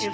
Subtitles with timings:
[0.00, 0.08] Hello，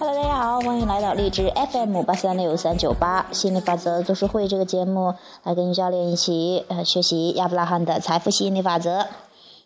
[0.00, 5.14] 大家好，欢迎来到荔枝 FM 八三六三九八心理法则读书会这个节目，
[5.44, 9.06] 来跟教练一起呃学习亚伯拉罕的财富吸引力法则。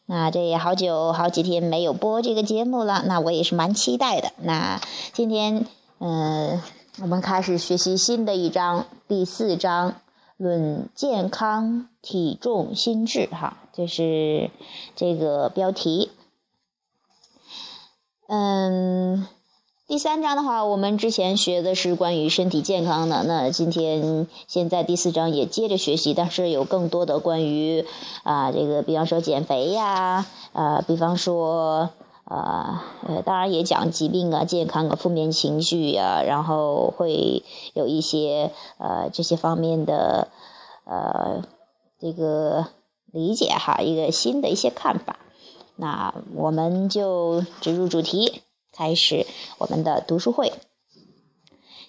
[0.05, 4.33] 那这也好久好几天没有播这个节目了，那我也是蛮期待的。
[4.43, 4.83] 那
[5.15, 5.65] 今天
[6.01, 6.61] 嗯、
[7.01, 9.95] 我们开始学习新的一章，第四章
[10.37, 14.51] 论健康、体重、心智，哈，这是
[14.95, 16.11] 这个标题。
[18.29, 19.27] 嗯，
[19.87, 27.85] 第三章的话，我们之前学的是关于身体健康的，那今天现在第四章也接着学习，但是有更多的关于
[28.23, 31.91] 啊、这个，比方说减肥呀，啊，比方说。
[32.27, 37.45] 啊，呃，当然也讲疾病啊、健康啊、负面情绪呀、然后会
[37.75, 40.29] 有一些呃这些方面的
[40.85, 41.45] 呃
[42.01, 42.67] 这个
[43.13, 45.21] 理解哈，一个新的一些看法。
[45.77, 49.25] 那我们就直入主题，开始
[49.59, 50.53] 我们的读书会。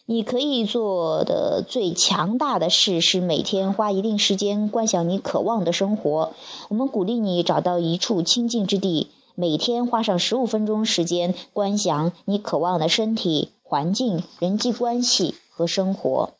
[0.05, 6.31] 你可以做的最强大的事是每天花一定时间观想你渴望的生活。
[6.69, 16.31] 我们鼓励你找到一处清静之地，每天花上十五分钟时间观想你渴望的身体、环境、人际关系和生活。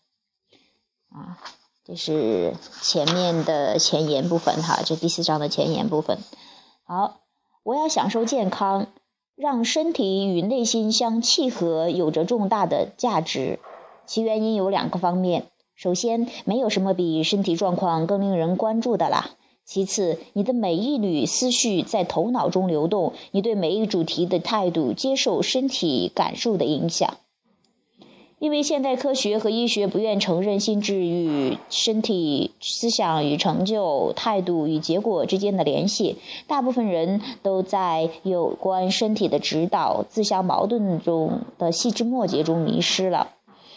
[1.12, 1.38] 啊，
[1.86, 6.18] 这是前面的前言部分哈，这第四章的前言部分。
[6.86, 7.20] 好，
[7.62, 8.88] 我要享受健康，
[9.36, 13.60] 让身体与内心相契合，有着重大的价值。
[14.08, 15.46] 其原因有两个方面：
[15.76, 19.36] 首先，没有什么比身体状况更令人关注的啦；
[19.68, 27.18] 其次，你的每一缕思绪在头脑中流动，你对每一主题的态度接受身体感受的影响。
[28.40, 36.16] 因为现代科学和医学不愿承认心智与身体、思想与成就、态度与结果之间的联系，
[36.48, 43.32] 大部分人都在有关身体的指导、自相矛盾中的细枝末节中迷失了。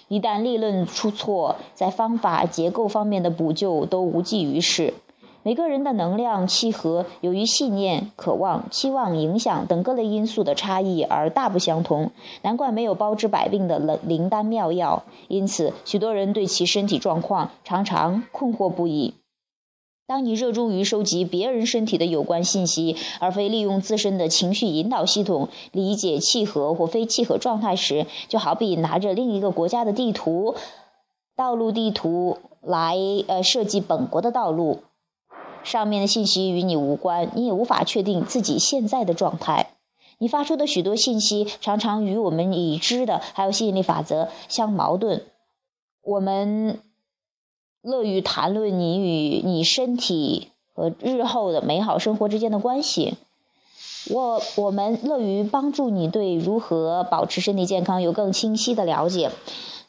[0.07, 4.95] 一旦立论出错，在方法、结构方面的补救都无济于事。
[5.43, 12.11] 每个人的能量契合，由于信念、渴望、期望、影响等各类因素的差异而大不相同。
[12.43, 19.15] 难怪没有包治百病的灵灵丹妙药，因此许多人对其身体状况常常困惑不已。
[20.07, 30.55] 当你热衷于收集别人身体的有关信息，而非利用自身的情绪引导系统理解契合或非契合状态时，就好比拿着另一个国家的地图、
[31.35, 32.99] 道路地图来
[33.29, 34.81] 呃设计本国的道路。
[35.63, 39.71] 上面的信息与你无关，你也无法确定自己现在的状态。
[40.19, 45.25] 你发出的许多信息常常与我们已知的还有吸引力法则相矛盾。
[46.03, 46.79] 我们
[47.83, 53.15] 乐于谈论你与你身体和日后的美好生活之间的关系。
[54.11, 59.31] 我我们乐于帮助你对如何保持身体健康有更清晰的了解。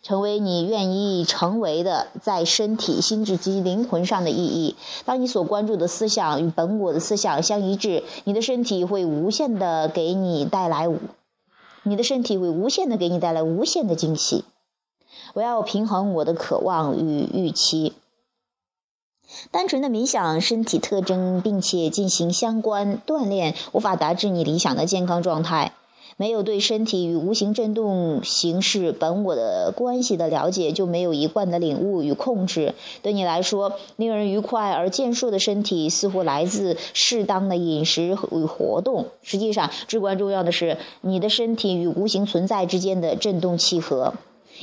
[0.04, 4.76] 成为你愿意成为的，在身体、心智及灵魂上的意义。
[5.06, 10.88] 当你所关注的思想与本我的思想相一致，你的身体会无限的给你带来，
[11.84, 14.44] 你的身体会无限的给你带来无限的惊喜。
[15.34, 17.94] 我要平衡我的渴望与预期。
[19.50, 25.74] 单纯的冥想身体特征，并且进行相关锻炼，无法达至你理想的健康状态。
[26.18, 32.74] 没有对身体与无形振动形式本我的关系的了解，就没有一贯的领悟与控制。
[33.02, 39.08] 对你来说，令人愉快而健硕的身体似乎来自适当的饮食与活动。
[39.24, 44.14] 实际上，至关重要的是你的身体与无形存在之间的振动契合。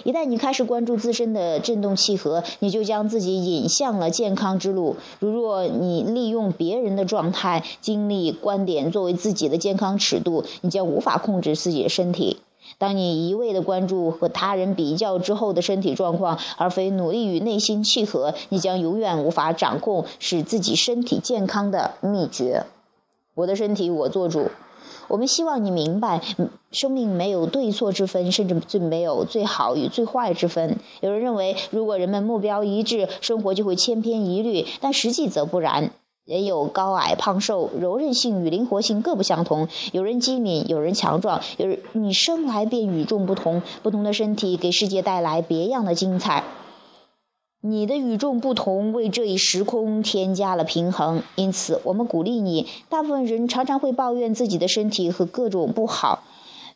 [0.05, 4.97] 一旦你开始关注自身的振动契合，你就将自己引向了健康之路。
[5.19, 12.39] 如若你利用别人的状态、经历、观点作为自己的健康尺度，你将无法控制自己的身体。
[12.77, 22.67] 当你一味的关注和他人比较之后的身体状况，而非努力与内心契合，你将永远无法掌控使自己身体健康的秘诀。
[23.35, 24.51] 我的身体，我做主。
[25.09, 26.21] 我们希望你明白，
[26.71, 30.79] 生命没有对错之分，甚至最没有最好与最坏之分。
[31.01, 35.91] 有人认为，如果人们目标一致，生活就会千篇一律，但实际则不然。
[36.27, 39.67] 人有高矮胖瘦，柔韧性与灵活性各不相同。
[39.93, 43.63] 有人机敏，有人强壮，有人你生来便与众不同。
[43.83, 46.45] 不同的身体给世界带来别样的精彩。
[47.71, 52.67] 你的与众不同为这一时空添加了平衡，因此我们鼓励你。
[52.89, 56.23] 大部分人常常会抱怨自己的身体和各种不好，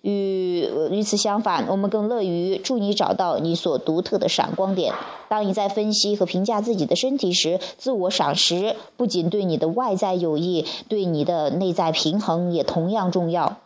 [0.03, 4.93] 与与此相反，我们更乐于助你找到你所独特的闪光点。
[5.29, 13.57] 当你在分析和评价自己的身体时，自我赏识不仅对你的外在有益，对你的内在平衡也同样重要。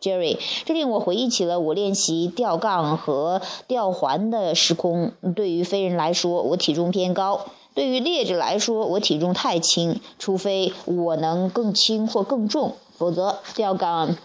[0.00, 5.12] Jerry，这令我回忆起了我练习吊杠和吊环的时空。
[5.36, 10.00] 对于飞人来说，我体重偏高；对于猎者来说，我体重太轻。
[10.18, 14.16] 除非我能更轻或更重，否则吊杠。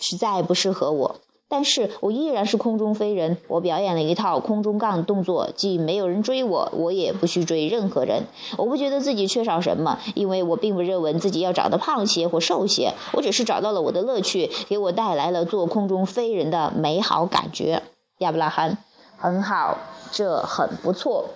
[0.00, 1.16] 实在不适合我，
[1.48, 3.38] 但是我依然是空中飞人。
[3.48, 8.24] 我表演了一套空中杠动作，既没有人追我，我也不去追任何人。
[8.58, 12.92] 我不觉得自己缺少什么，因为我并不认为自己要长得胖些或瘦些。
[13.14, 17.82] 我只是找到了我的乐趣，给我带来了做空中飞人的美好感觉。
[18.18, 18.78] 亚伯拉罕，
[19.16, 19.78] 很好，
[20.12, 21.30] 这很不错。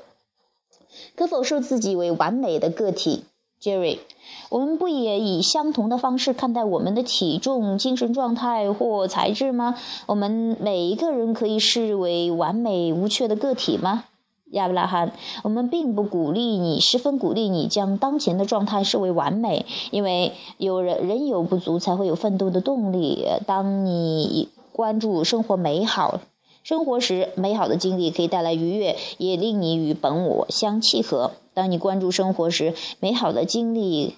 [1.17, 3.25] 可否视自己为完美的个体
[3.63, 3.99] ，Jerry？
[4.51, 9.77] 我们不也以相同的方式看待我们的体重、精神状态或材质吗？
[10.07, 14.05] 我们每一个人可以视为完美无缺的个体吗？
[14.51, 15.13] 亚伯拉罕，
[15.45, 23.25] 我们并不鼓励你，十分鼓励你将当前的状态视为完美，因为有人人有不足，才会有奋斗的动力。
[23.47, 26.21] 当你关注生活美好
[26.63, 31.33] 生活时，美好的经历可以带来愉悦，也令你与本我相契合。
[31.55, 34.17] 当你关注生活时，美好的经历。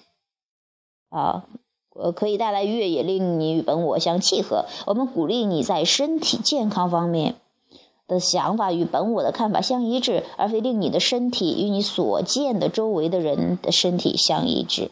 [1.09, 1.47] 啊，
[1.95, 4.67] 呃，可以带来愉悦，也令你与本我相契合。
[4.87, 7.37] 我们鼓励你在身体健康方面
[8.09, 14.91] 的想法与本我的看法相一致，而非令你的身体与你所见的周围的人的身体相一致。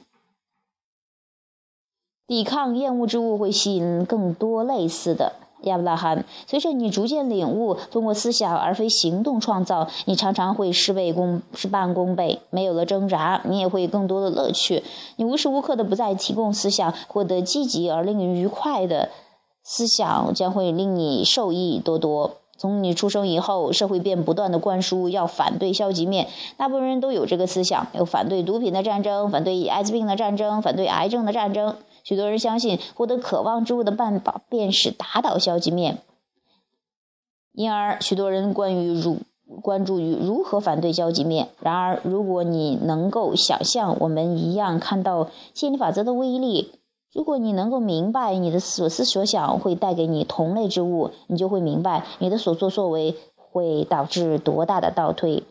[2.27, 5.35] 抵抗厌恶之物会吸引更多类似的。
[5.63, 12.41] 亚伯拉罕，随着你逐渐领悟，通过思想而非行动创造，你常常会事倍功事半功倍。
[12.51, 14.83] 没有了挣扎，你也会更多的乐趣。
[15.17, 19.11] 你无时无刻的不再提供思想，获得积极而令人愉快的
[19.63, 22.33] 思想，将会令你受益多多。
[22.59, 31.75] 从你出生以后，社会便不断的灌输要反对消极面，大部分人都有这个思想：有反对毒品的战争，反对艾滋病的战争，反对癌症的战争。
[32.05, 35.99] 许多人相信获得渴望之物的办法便是打倒消极面，
[37.53, 39.19] 因而许多人关于如
[39.61, 41.51] 关注于如何反对消极面。
[41.61, 46.73] 然而，如果你能够想象我们一样看到心理法则的威力，
[47.13, 55.45] 如果你能够明白你的所思所想会带给你同类之物，你就会明白你的所作所为会导致多大的倒退。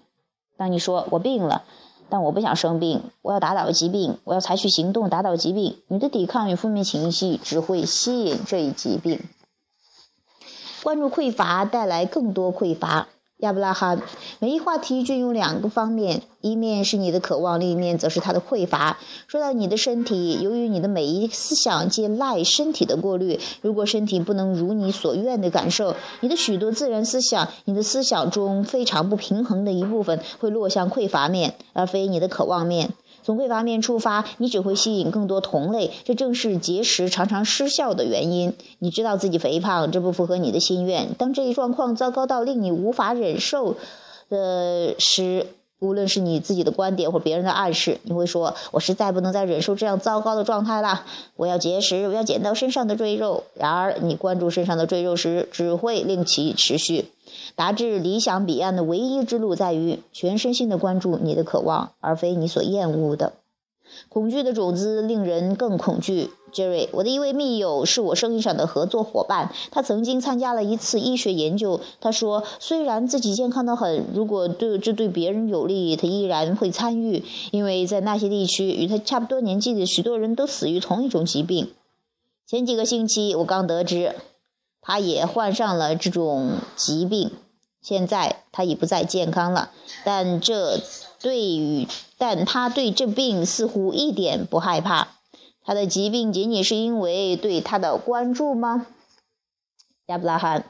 [0.58, 1.64] 当你说“我病了”。
[2.12, 5.78] 但我不想生病，我要打倒疾病，我要采取行动打倒疾病。
[5.88, 9.22] 你的抵抗与负面情绪只会吸引这一疾病。
[10.84, 13.08] 关注匮乏带来更多匮乏。
[13.42, 14.00] 亚伯拉罕，
[14.38, 19.00] 每一话题均有两个方面，一面是你的渴望，另一面则是它的匮乏。
[19.28, 32.92] 说到你的身体，由于你的每一思想皆赖身体的过滤，如果身体不能如你所愿的感受，你的许多自然思想，你的思想中非常不平衡的一部分会落向匮乏面，而非你的渴望面。
[33.24, 38.54] 从匮乏面出发，你只会吸引更多同类，这正是节食常常失效的原因。
[38.80, 41.14] 你知道自己肥胖，这不符合你的心愿。
[41.18, 43.76] 当这一状况糟糕到令你无法忍受
[44.30, 45.48] 的时，
[45.80, 57.06] 无论是你自己的观点或别人的暗示，你会说：“我实在不能再忍受这样糟糕的状态了，我要节食，我要减到身上的赘肉。”然而，你关注身上的赘肉时，只会令其持续。
[57.56, 63.34] 达至理想彼岸的唯一之路，在于全身心的关注你的渴望，而非你所厌恶的。
[64.08, 66.30] 恐惧的种子令人更恐惧。
[66.54, 71.80] Jerry，我的一位密友是我生意上的合作伙伴，他曾经参加了一次医学研究。
[72.00, 81.72] 他说，虽然自己健康的很，如果对这对别人有利，他依然会参与，因为在那些地区与他差不多年纪的许多人都死于同一种疾病。
[82.46, 84.16] 前几个星期，我刚得知。
[84.82, 87.32] 他也患上了这种疾病，
[87.82, 89.72] 现在他已不再健康了。
[90.04, 90.82] 但这
[91.22, 95.10] 对于，但他对这病似乎一点不害怕。
[95.64, 98.88] 他的疾病仅仅是因为对他的关注吗？
[100.08, 100.66] 亚伯拉罕。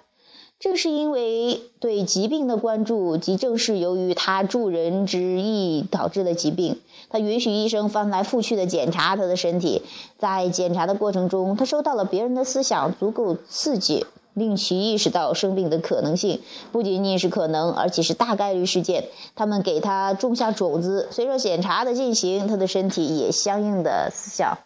[0.61, 6.79] 正是因为对疾病的关注，即正是由于他助人之意导致的疾病。
[7.09, 9.81] 他允许医生翻来覆去的检查他的身体，
[10.19, 16.39] 在检查的过程中，他收到了别人的思想足够刺激，令其意识到生病的可能性
[16.71, 19.05] 不仅仅是可能，而且是大概率事件。
[19.35, 24.59] 他们给他种下种子，随着检查的进行，他的身体也相应的思想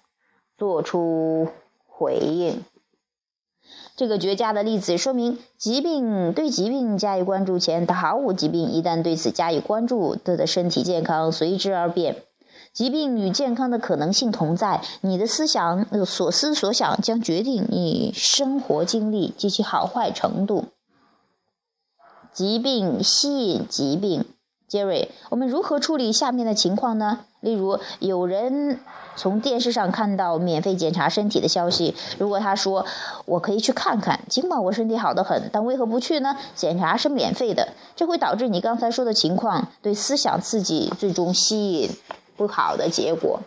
[0.58, 1.48] 做出
[1.88, 2.62] 回应。
[3.96, 12.24] 这个绝佳的例子说明，疾病对疾病加以关注前，他毫无疾病；一旦对此加以关注，他的身体健康随之而变。
[12.74, 20.66] 疾病与健康的可能性同在，你的思想、所思所想将决定你生活经历及其好坏程度。
[22.34, 24.26] 疾病吸引疾病，
[24.68, 27.22] 杰瑞，我们如何处理下面的情况呢？
[27.46, 28.80] 例如，有人
[29.16, 32.86] 从电视上看到免费检查身体的消息，如果他说
[33.26, 36.36] 我可以去看看，尽管我身体好得很，但为何不去呢？
[36.56, 41.92] 检查是免费的，这会导致你刚才说的情况对思想刺激，最终吸引
[42.36, 43.40] 不好的结果。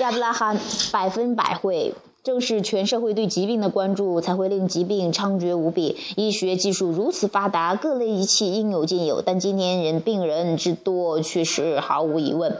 [0.00, 0.56] 亚伯拉罕
[0.90, 1.94] 百分百会。
[2.24, 5.96] 正是全社会对疾病的关注，才会令疾病猖獗无比。
[6.16, 12.56] 医学技术如此发达，各类仪器应有尽有，但今年人病人之多却是毫无疑问。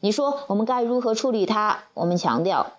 [0.00, 1.78] 你说我们该如何处理它？
[1.94, 2.77] 我们强调。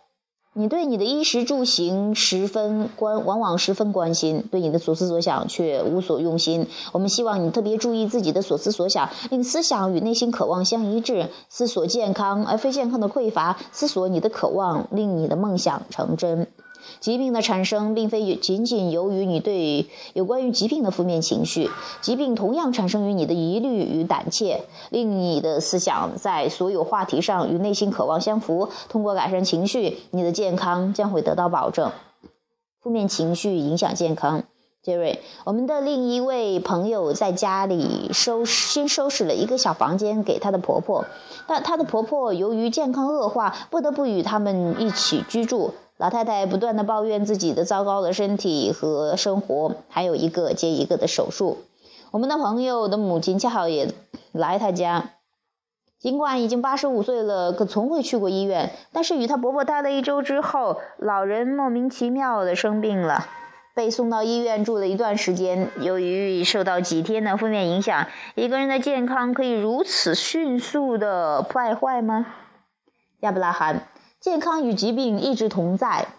[0.60, 6.68] 你对你的衣食住行十分关，往往十分关心，对你的所思所想却无所用心。
[6.92, 16.46] 我们希望你特别注意自己的所思所想，令思想与内心渴望相一致，思索健康而非健康的匮乏，思索你的渴望，令你的梦想成真。
[17.00, 21.70] 疾病的产生并非仅仅由于你对有关于疾病的负面情绪，
[22.02, 28.70] 疾病同样产生于你的疑虑与胆怯，令你的思想在所有话题上与内心渴望相符。
[28.90, 31.92] 通过改善情绪，你的健康将会得到保证。
[32.82, 34.44] 负面情绪影响健康，
[34.82, 41.06] 杰瑞，我们的另一位朋友在家里收新收拾了一个小房间给她的婆婆，
[41.46, 45.74] 但她的婆婆由于健康恶化，不得不与他们一起居住。
[46.00, 51.58] 老太太不断的抱怨自己的糟糕的身体和生活，还有一个接一个的手术。
[52.12, 53.94] 我们的朋友的母亲恰好也
[54.32, 55.10] 来她家，
[56.00, 58.72] 尽管已经八十五岁了，可从未去过医院。
[58.94, 63.26] 但是与她伯伯待了一周之后，老人莫名其妙的生病了，
[63.76, 65.70] 被送到医院住了一段时间。
[65.82, 72.26] 由于受到几天的负面影响，一个人的健康可以如此迅速的败坏吗？
[73.20, 73.84] 亚伯拉罕。
[74.20, 76.10] 健康与疾病一直同在，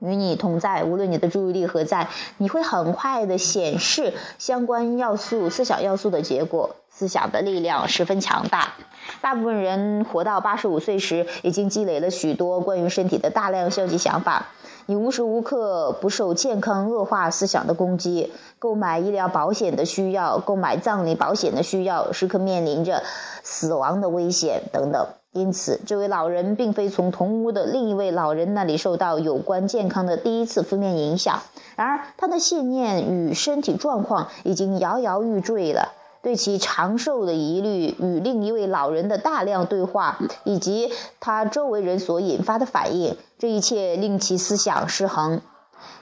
[0.00, 0.82] 与你同在。
[0.82, 2.08] 无论你的注意力何在，
[2.38, 6.76] 你会很快的显示相关要素、思想要素的结果。
[6.90, 8.72] 思想的力量十分强大。
[9.20, 14.46] 大部分人活到八十五岁时，已经积累了许多关于身体的大量消极想法。
[14.86, 18.32] 你无时无刻不受健康恶化思想的攻击。
[18.58, 23.02] 购买医疗保险的需要，购买葬礼保险的需要，时刻面临着
[23.42, 25.06] 死亡的危险等等。
[25.38, 31.40] 因此，这位老人并非从同屋的另一位老人那里受到有关健康的第一次负面影响。
[31.76, 35.92] 然而，他的信念与身体状况已经摇摇欲坠了。
[36.20, 40.90] 对其长寿的疑虑与另一位老人的大量对话，以及
[41.20, 45.40] 他周围人所引发的反应，这一切令其思想失衡。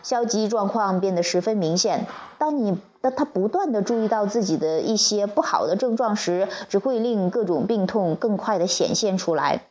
[0.03, 2.07] 消极状况变得十分明显。
[2.39, 9.63] 当你当他不断的注意到自己的一些不好的症状时，只会令各种病痛更快的显现出来。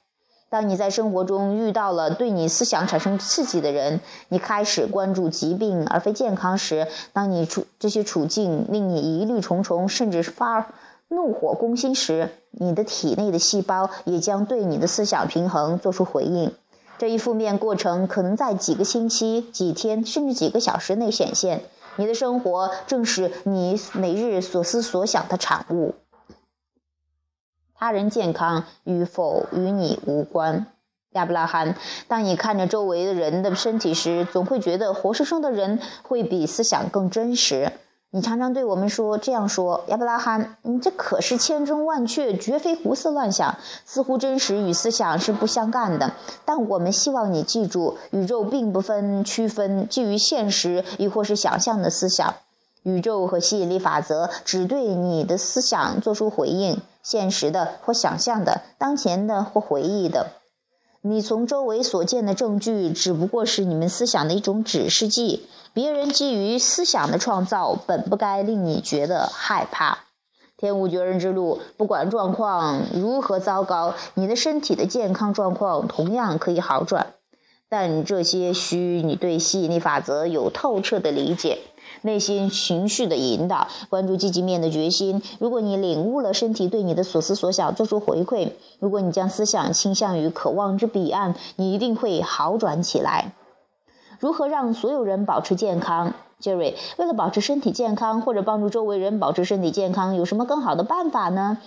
[0.50, 4.00] 当你在生活中遇到了对你思想产生刺激的人，
[4.30, 10.68] 你开始关注疾病而非健康时，当你处这些处境令你疑虑重重，甚至发
[11.10, 16.54] 怒火攻心时，你的体内的细胞也将对你的思想平衡做出回应。
[16.98, 21.64] 这一负面过程可能在几个星期、几天，甚至几个小时内显现。
[21.98, 25.96] 你的生活正是你每日所思所想的产物。
[27.74, 30.68] 他人健康与否与你无关，
[31.12, 31.76] 亚伯拉罕。
[32.08, 37.74] 当你看着周围的人的身体时，总会觉得活生生的人会比思想更真实。
[38.16, 43.58] 你常常对我们说这样说，亚伯拉罕，你这可是千真万确，绝非胡思乱想。
[43.86, 46.14] 似乎真实与思想是不相干的，
[46.46, 52.36] 但我们希望你记住，宇宙并不分区分基于现实亦或是想象的思想。
[52.84, 60.28] 宇宙和吸引力法则只对你的思想做出回应，现实的或想象的，当前的或回忆的。
[61.08, 65.46] 你从周围所见的证据，只不过是你们思想的一种指示剂。
[65.72, 70.00] 别人基于思想的创造，本不该令你觉得害怕。
[70.58, 77.14] 天无绝人之路，不管状况如何糟糕，你的身体的健康状况同样可以好转。
[77.70, 81.60] 但这些需你对吸引力法则有透彻的理解。
[82.02, 85.22] 内心情绪的引导，关注积极面的决心。
[85.40, 93.34] 如果你领悟了身体对你的所思所想做出回馈，如果你将思想倾向于渴望之彼岸，你一定会好转起来。
[94.20, 96.14] 如何让所有人保持健康？
[96.40, 101.60] 杰瑞，为了保持身体健康，或者帮助周围人保持身体健康，有什么更好的办法呢？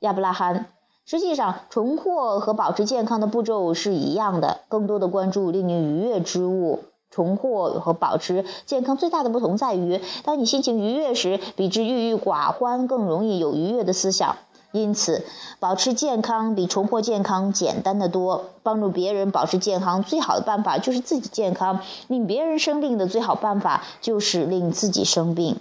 [0.00, 0.66] 亚伯拉罕，
[1.04, 6.80] 实际上，重获和保持健康的步骤是一样的，更多的关注令你愉悦之物。
[7.10, 14.36] 重获和保持健康最大的不同在于，当你心情愉悦时，比之郁郁寡欢更容易有愉悦的思想。
[14.72, 15.24] 因此，
[15.58, 18.44] 保持健康比重获健康简单的多。
[18.62, 25.56] 帮助别人保持健康，最好的办法就是自己健康；令别人生病的最好办法就是令自己生病。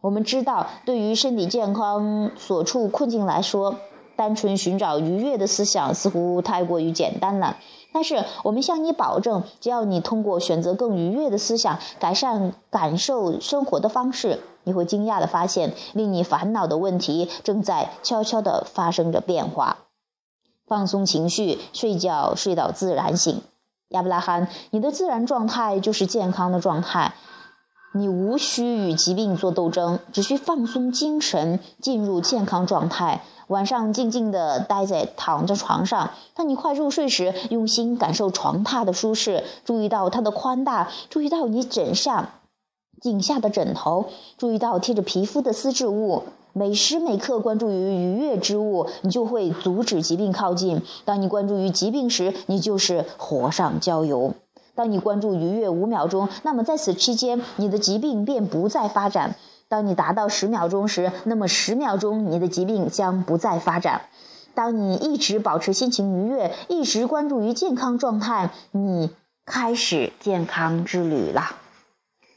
[0.00, 3.76] 我们知道，对于身体健康所处困境来说，
[4.16, 7.58] 单纯寻找愉悦的思想似乎太过于简单了。
[7.92, 19.78] 但是，我们向你保证，只要你通过选择更愉悦的思想，改善感受生活的方式，你会惊讶地发现，令你烦恼的问题正在悄悄地发生着变化。
[20.66, 23.40] 放松情绪，睡觉睡到自然醒。
[23.90, 27.14] 亚伯拉罕，你的自然状态就是健康的状态。
[27.94, 33.22] 你无需与疾病做斗争，只需放松精神，进入健康状态。
[33.48, 42.30] 晚上静静地待在躺在床上，当你快入睡时，用心感受床榻的舒适，注意到它的宽大，注意到你枕上、
[43.00, 46.24] 颈下的枕头，注意到贴着皮肤的丝质物。
[46.52, 50.82] 每时每刻关注于愉悦之物，你就会阻止疾病靠近。
[51.04, 54.32] 当你关注于疾病时，你就是火上浇油。
[54.74, 59.36] 当你关注愉悦五秒钟，那么在此期间，你的疾病便不再发展。
[59.68, 64.02] 当你达到十秒钟时，那么十秒钟你的疾病将不再发展。
[64.54, 71.56] 当你一直保持心情愉悦，一直关注于健康状态，你开始健康之旅了。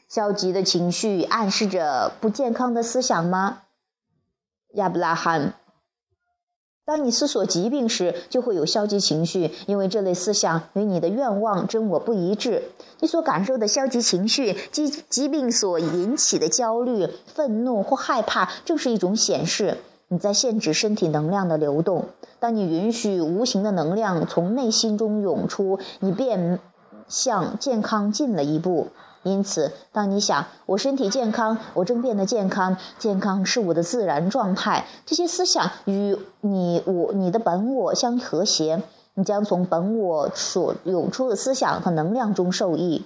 [0.08, 3.62] 消极的情绪暗示着不健康的思想吗？
[4.74, 5.54] 亚伯拉罕。
[6.84, 12.64] 当你思索疾病时，就会有消极情绪，因为这类思想与你的愿望真我不一致。
[12.98, 22.06] 你所感受的消极情绪，疾疾病所引起的焦虑、愤怒或害怕，正是一种显示你在限制身体能量的流动。
[22.40, 26.58] 当你允许无形的能量从内心中涌出，你便
[27.06, 28.88] 向健康进了一步。
[29.22, 43.04] 因此，当你想我身体健康，我正变得健康，健康是我的自然状态，这些思想与你我你的本我相和谐，你将从本我所涌出的思想和能量中受益。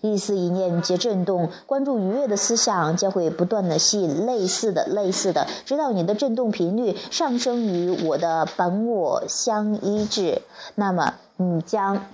[0.00, 10.42] 一思一念皆震动，关注愉悦的思想将会不断的吸引类似的、类似的，直到你的振动频率上升与我的本我相一致，
[10.74, 12.06] 那么你将，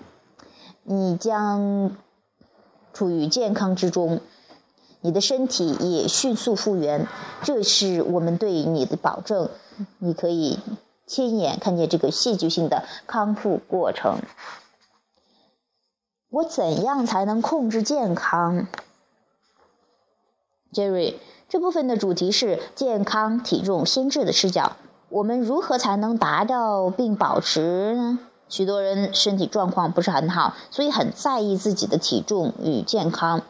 [0.82, 1.96] 你将。
[2.94, 4.20] 处于健康之中，
[5.02, 7.07] 你的身体也迅速复原，
[7.42, 9.50] 这是我们对你的保证。
[9.98, 10.61] 你可以
[11.07, 14.20] 亲眼看见这个戏剧性的康复过程。
[16.30, 18.66] 我怎样才能控制健康
[20.72, 21.16] ？Jerry，
[21.48, 24.76] 这部分的主题是健康、体重、心智的视角。
[25.09, 28.18] 我们如何才能达到并保持呢？
[28.54, 33.42] 许多人身体状况不是很好，所以很在意自己的体重与健康。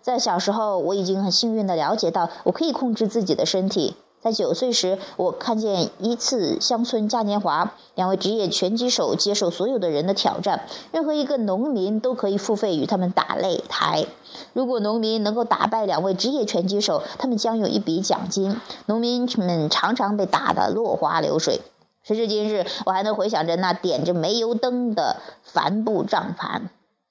[0.00, 3.96] 在小时候，我已经很幸运地了解到，我可以控制自己的身体。
[4.18, 10.62] 在九岁时，我看见一次乡村嘉年华，两位职业拳击手接受所有的人的挑战。
[10.90, 14.06] 任何一个农民都可以付费与他们打擂台。
[14.54, 18.58] 如果农民能够打败两位职业拳击手，他们将有一笔奖金。
[18.86, 21.60] 农民们常常被打得落花流水。
[22.06, 26.68] 时至今日，我还能回想着那点着煤油灯的帆布帐篷，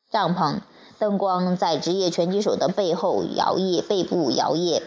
[0.09, 0.61] 帐篷
[0.97, 4.81] 灯光在职业拳击手的背后摇曳，背部摇曳。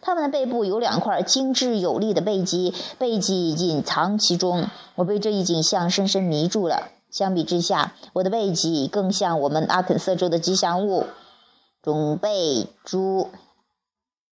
[0.00, 4.68] 他们的背部有两块精致有力的背肌，背肌隐藏其中。
[4.94, 6.92] 我被这一景象深深迷住了。
[7.10, 11.04] 相比之下，我的背脊更像我们阿肯色州的吉祥物——
[11.82, 13.30] 种背猪。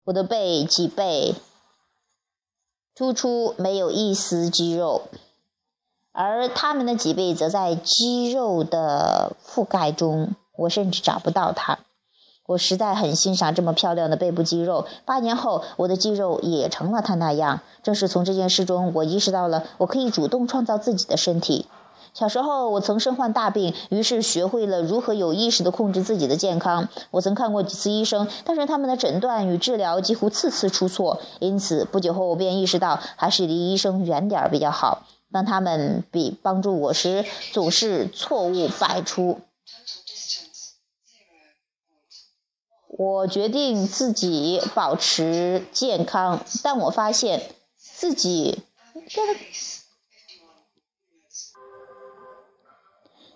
[0.04, 1.34] 我的背脊背。
[2.96, 5.02] 突出没有一丝肌肉，
[6.12, 11.80] 而他们的脊背则在肌肉的覆盖中，我甚至找不到它。
[12.46, 14.87] 我实在很欣赏这么漂亮的背部肌肉。
[15.04, 17.61] 八年后，我的肌肉也成了他那样。
[17.83, 21.66] 正是从这件事中，我意识到了我可以主动创造自己的身体。
[22.14, 26.88] 小时候，我曾身患大病，于是学会了如何有意识地控制自己的健康。
[27.11, 31.20] 我曾看过几次医生，但是他们的诊断与治疗几乎次次出错。
[31.40, 35.09] 因此，不久后我便意识到，还是离医生远点儿比较好。
[35.33, 39.40] 当他们比帮助我时，总是错误百出。
[42.87, 47.42] 我决定自己保持健康，但我发现
[47.77, 48.62] 自己。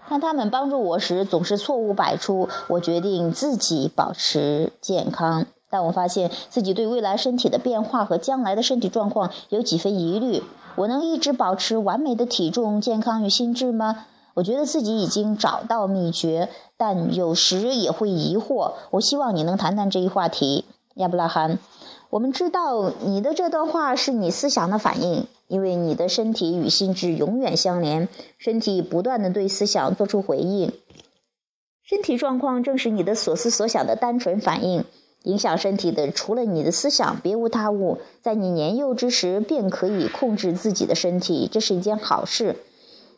[0.08, 2.48] 当他们帮助我时，总是错误百出。
[2.68, 10.42] 我决定自己保持健康，但我发现自己对未来身体的变化和将来的身体状况有几分疑虑。
[10.76, 14.06] 我能一直保持完美的体重、健康与心智吗？
[14.34, 18.74] 我觉得自己已经找到秘诀，但有时也会疑惑。
[18.92, 21.58] 我希望你能谈谈这一话题，亚伯拉罕。
[22.10, 28.08] 我们知道你的这段话是你思想的反应，因为你的身体与心智永远相连，
[28.38, 30.72] 身体不断的对思想做出回应。
[31.82, 34.84] 身体状况正是你的所思所想的单纯反应。
[35.24, 37.98] 影响身体的除了你的思想，别无他物。
[38.22, 42.56] 在你年幼之时便可以控制自己的身体，这是一件好事。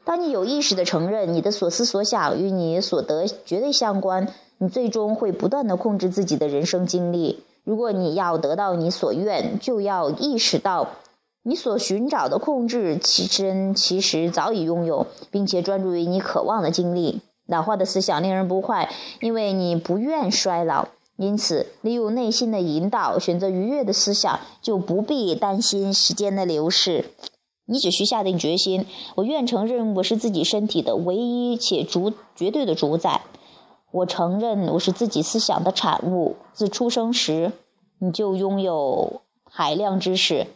[0.04, 7.44] 当你有意识地承认你的所思所想与你所得绝对相关，你最终会不断地控制自己的人生经历。
[7.64, 10.92] 如果你要得到你所愿，就要意识到
[11.42, 17.22] 你所寻找的控制其身其实早已拥有，并且专注于你渴望的经历。
[17.46, 20.88] 老化的思想令人不快，因为你不愿衰老。
[21.16, 27.06] 因此，利用内心的引导，选择愉悦的思想，就不必担心时间的流逝。
[27.66, 33.22] 你只需下定决心：我愿承认我是自己身体的唯一且主绝对的主宰。
[33.92, 36.36] 我承认我是自己思想的产物。
[36.52, 37.52] 自出生时，
[37.98, 40.46] 你就拥有海量知识，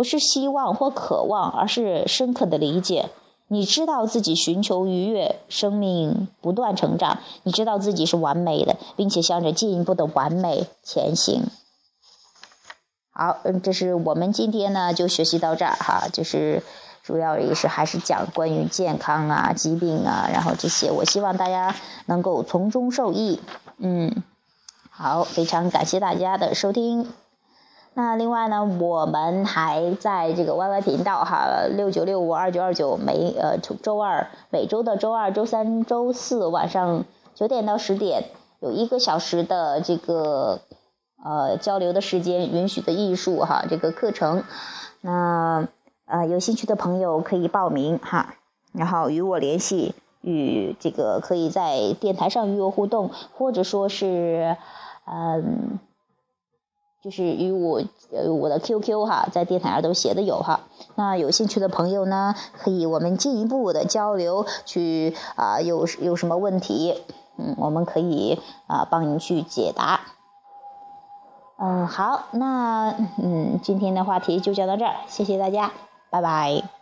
[0.00, 3.10] 不是希望或渴望，而是深刻的理解。
[3.48, 7.18] 你知道自己寻求愉悦，生命不断成长。
[7.42, 11.42] 你知道自己是完美的，并且向着进一步的完美前行。
[13.10, 16.62] 好，嗯，这是我们今天呢就学习到这儿哈，就是
[17.02, 23.38] 主要也是还是讲关于健康啊、疾病啊，然后这些，我希望大家能够从中受益。
[23.76, 24.22] 嗯，
[24.88, 27.12] 好，非常感谢大家的收听。
[28.00, 38.24] 那另外呢，我们还在这个 YY 频道哈，六九六五二九二九每呃周二每周的周二、周三、周四晚上九点到十点
[38.60, 40.62] 有一个小时的这个
[41.22, 44.44] 呃交流的时间，允许的艺术哈这个课程，
[45.02, 45.68] 那
[46.06, 48.34] 呃有兴趣的朋友可以报名哈，
[48.72, 54.56] 然后与我联系，与这个可以在电台上与我互动，或者说是
[55.04, 55.78] 嗯。
[57.02, 57.82] 就是与我
[58.12, 60.60] 呃我的 QQ 哈，在电台上都写的有哈，
[60.96, 67.02] 那有兴趣的朋友呢，可以我们进一步的交流，去啊有有什么问题，
[67.38, 70.00] 嗯，我们可以啊帮您去解答。
[71.58, 75.72] 嗯，好，那嗯今天的话题就讲到这儿，谢谢大家，
[76.10, 76.79] 拜拜。